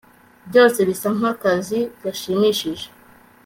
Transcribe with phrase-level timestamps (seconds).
[0.45, 2.87] ibyo bisa nkakazi gashimishije